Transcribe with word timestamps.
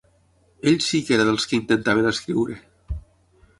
Ell 0.71 0.79
sí 0.85 1.01
que 1.09 1.13
era 1.17 1.27
dels 1.29 1.45
que 1.51 1.55
intentaven 1.59 2.11
escriure. 2.15 2.59